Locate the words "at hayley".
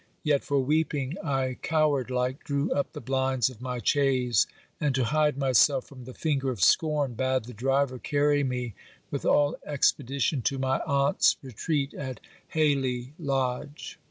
11.93-13.13